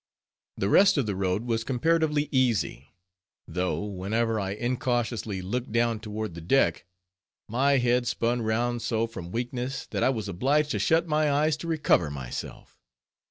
The 0.57 0.67
rest 0.67 0.97
of 0.97 1.05
the 1.05 1.15
road 1.15 1.45
was 1.45 1.63
comparatively 1.63 2.27
easy; 2.31 2.87
though 3.47 3.83
whenever 3.85 4.39
I 4.39 4.53
incautiously 4.53 5.43
looked 5.43 5.71
down 5.71 5.99
toward 5.99 6.33
the 6.33 6.41
deck, 6.41 6.85
my 7.47 7.77
head 7.77 8.07
spun 8.07 8.41
round 8.41 8.81
so 8.81 9.05
from 9.05 9.29
weakness, 9.31 9.85
that 9.91 10.01
I 10.01 10.09
was 10.09 10.27
obliged 10.27 10.71
to 10.71 10.79
shut 10.79 11.07
my 11.07 11.31
eyes 11.31 11.55
to 11.57 11.67
recover 11.67 12.09
myself. 12.09 12.79